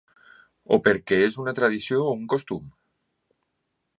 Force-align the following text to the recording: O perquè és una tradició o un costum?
O 0.77 0.79
perquè 0.87 1.19
és 1.25 1.37
una 1.43 1.53
tradició 1.59 2.01
o 2.05 2.17
un 2.21 2.25
costum? 2.35 2.65